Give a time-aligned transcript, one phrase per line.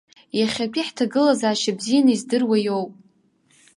[0.39, 2.91] Иахьатәи ҳҭагылазаашьа бзианы издыруа иоуп.